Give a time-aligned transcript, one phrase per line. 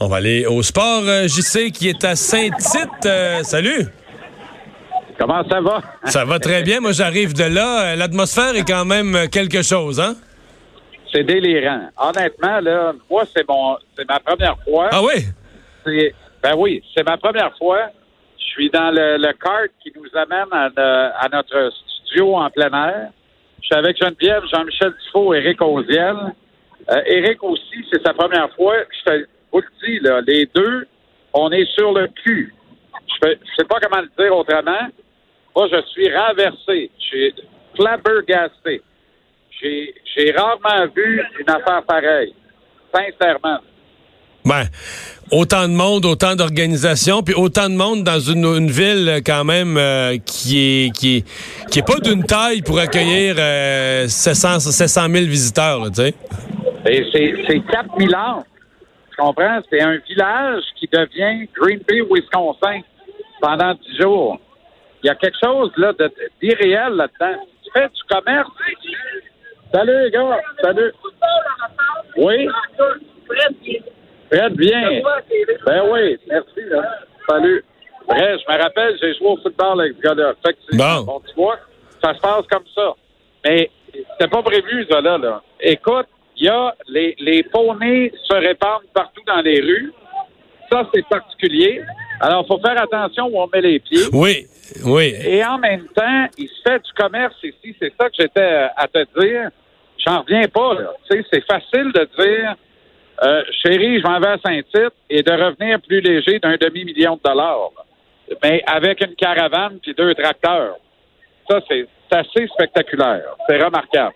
[0.00, 1.02] On va aller au sport.
[1.04, 3.06] Euh, JC qui est à Saint-Tite.
[3.06, 3.86] Euh, salut.
[5.18, 5.82] Comment ça va?
[6.04, 6.80] Ça va très bien.
[6.80, 7.92] Moi, j'arrive de là.
[7.92, 10.14] Euh, l'atmosphère est quand même quelque chose, hein?
[11.12, 11.88] C'est délirant.
[11.96, 14.88] Honnêtement, là, moi, c'est mon, c'est ma première fois.
[14.92, 15.24] Ah oui?
[16.42, 17.88] ben oui, c'est ma première fois.
[18.38, 21.72] Je suis dans le, le kart qui nous amène à, notre
[22.04, 23.10] studio en plein air.
[23.60, 26.16] Je suis avec Geneviève, Jean-Michel Dufault, Éric Oziel.
[26.90, 28.74] Euh, Éric aussi, c'est sa première fois.
[29.06, 30.86] Je vous le dis, là, les deux,
[31.32, 32.54] on est sur le cul.
[33.22, 34.88] Je ne sais pas comment le dire autrement.
[35.56, 36.90] Moi, je suis renversé.
[36.98, 37.34] Je suis
[37.76, 38.82] flabbergasté.
[39.60, 42.34] J'ai rarement vu une affaire pareille.
[42.94, 43.58] Sincèrement.
[44.44, 44.64] Ben,
[45.30, 50.16] autant de monde, autant d'organisations, puis autant de monde dans une, ville quand même euh,
[50.24, 51.24] qui est qui est
[51.70, 56.14] qui est pas d'une taille pour accueillir euh, 700, 700 000 visiteurs, tu sais.
[56.86, 58.44] C'est 4000 ans.
[59.18, 59.60] Tu comprends?
[59.68, 62.80] C'est un village qui devient Green Bay, Wisconsin
[63.40, 64.38] pendant 10 jours.
[65.02, 65.92] Il y a quelque chose là
[66.40, 67.40] d'irréel là-dedans.
[67.64, 68.48] Tu fais du commerce?
[69.74, 70.38] Salut les gars.
[70.62, 70.92] Salut.
[72.16, 72.48] Oui?
[74.30, 75.02] Très bien.
[75.66, 76.60] Ben oui, merci.
[77.28, 77.64] Salut.
[78.06, 80.34] Bref, je me rappelle, j'ai joué au football avec ce gars-là.
[81.04, 81.20] Bon.
[81.26, 81.58] tu vois,
[82.02, 82.94] ça se passe comme ça.
[83.44, 85.18] Mais c'était pas prévu, ça, là.
[85.18, 85.42] là.
[85.60, 86.06] Écoute,
[86.38, 89.92] il y a les, les poneys se répandent partout dans les rues.
[90.70, 91.82] Ça, c'est particulier.
[92.20, 94.04] Alors, il faut faire attention où on met les pieds.
[94.12, 94.46] Oui,
[94.84, 95.14] oui.
[95.24, 97.74] Et en même temps, il se fait du commerce ici.
[97.80, 99.50] C'est ça que j'étais à te dire.
[100.04, 100.92] J'en reviens pas, là.
[101.10, 102.54] Tu sais, c'est facile de dire
[103.24, 107.20] euh, chérie, je m'en vais à Saint-Tite et de revenir plus léger d'un demi-million de
[107.28, 107.70] dollars.
[108.44, 110.76] Mais avec une caravane puis deux tracteurs.
[111.50, 113.24] Ça, c'est assez spectaculaire.
[113.48, 114.14] C'est remarquable.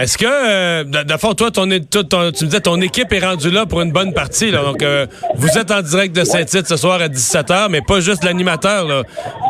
[0.00, 3.66] Est-ce que, euh, d'abord, toi, ton, ton, tu me disais ton équipe est rendue là
[3.66, 4.50] pour une bonne partie.
[4.50, 8.00] Là, donc, euh, vous êtes en direct de Saint-Tite ce soir à 17h, mais pas
[8.00, 8.86] juste l'animateur,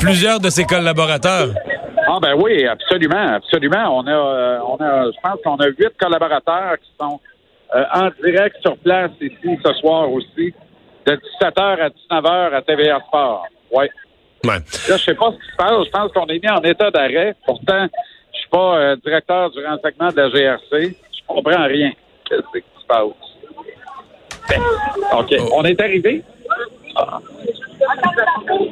[0.00, 1.48] plusieurs de ses collaborateurs.
[2.10, 3.98] Ah ben oui, absolument, absolument.
[3.98, 7.20] On a, euh, on a, je pense qu'on a huit collaborateurs qui sont
[7.76, 10.54] euh, en direct sur place ici ce soir aussi,
[11.06, 13.46] de 17h à 19h à TVA Sport.
[13.72, 13.84] Oui.
[14.44, 14.54] Ouais.
[14.88, 15.84] Là, je sais pas ce qui se passe.
[15.84, 17.34] Je pense qu'on est mis en état d'arrêt.
[17.44, 17.86] Pourtant,
[18.48, 20.96] suis pas euh, directeur du renseignement de la GRC.
[21.12, 21.92] Je comprends rien.
[22.28, 23.08] Qu'est-ce qui se passe?
[24.48, 24.60] Ben,
[25.12, 25.34] OK.
[25.40, 25.50] Oh.
[25.56, 26.22] On est arrivé?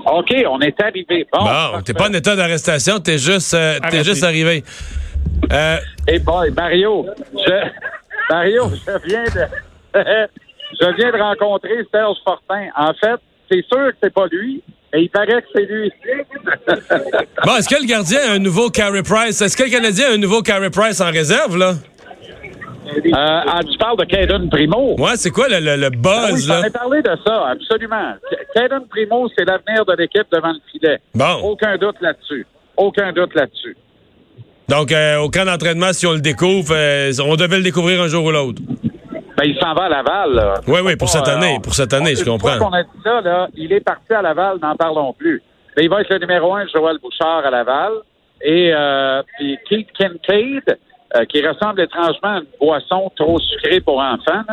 [0.07, 1.27] OK, on est arrivé.
[1.33, 4.65] Bon, bon t'es pas en état d'arrestation, t'es juste, euh, es juste arrivé.
[5.53, 5.77] Euh...
[6.09, 7.71] Hey boy, Mario, je,
[8.31, 9.47] Mario, je viens de,
[10.81, 12.69] je viens de rencontrer Serge Fortin.
[12.77, 13.21] En fait,
[13.51, 14.63] c'est sûr que c'est pas lui,
[14.95, 15.93] il paraît que c'est lui.
[17.45, 19.41] bon, est-ce que le gardien a un nouveau Carey Price?
[19.41, 21.75] Est-ce que le Canadien a un nouveau Carey Price en réserve, là?
[22.89, 24.95] Euh, ah, tu parles de Caden Primo.
[24.99, 26.71] Ouais, c'est quoi le, le, buzz, ah oui, là?
[26.71, 28.15] parlé de ça, absolument.
[28.55, 30.99] Caden Primo, c'est l'avenir de l'équipe devant le filet.
[31.15, 31.41] Bon.
[31.43, 32.47] Aucun doute là-dessus.
[32.77, 33.77] Aucun doute là-dessus.
[34.69, 38.09] Donc, euh, au camp d'entraînement, si on le découvre, euh, on devait le découvrir un
[38.09, 38.61] jour ou l'autre.
[39.37, 40.55] Ben, il s'en va à Laval.
[40.67, 41.59] Oui, oui, pour cette année.
[41.63, 42.59] pour cette année, je comprends.
[42.59, 45.43] qu'on a dit ça, là, il est parti à Laval, n'en parlons plus.
[45.77, 47.93] Ben, il va être le numéro un de Joël Bouchard à Laval.
[48.43, 50.79] Et euh, puis Keith Kincaid,
[51.17, 54.45] euh, qui ressemble étrangement à une boisson trop sucrée pour enfants,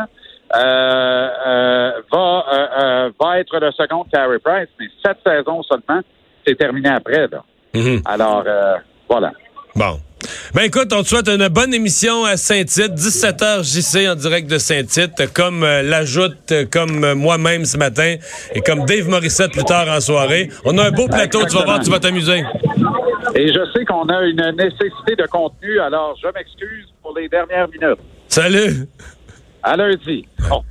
[0.52, 2.00] va,
[3.20, 4.68] va être le second Carey Price.
[4.78, 6.02] Mais cette saison seulement,
[6.46, 7.26] c'est terminé après.
[7.28, 7.42] Là.
[7.74, 8.02] Mm-hmm.
[8.04, 8.44] Alors,
[9.08, 9.32] voilà.
[9.74, 9.98] Bon.
[10.54, 14.58] Ben écoute, on te souhaite une bonne émission à Saint-Tite, 17h JC en direct de
[14.58, 18.16] Saint-Tite, comme euh, l'ajoute, euh, comme euh, moi-même ce matin,
[18.54, 20.50] et comme Dave Morissette plus tard en soirée.
[20.64, 22.44] On a un beau plateau, tu vas voir, tu vas t'amuser.
[23.34, 27.68] Et je sais qu'on a une nécessité de contenu, alors je m'excuse pour les dernières
[27.68, 27.98] minutes.
[28.28, 28.88] Salut!
[29.62, 30.26] À lundi.
[30.48, 30.62] Bon.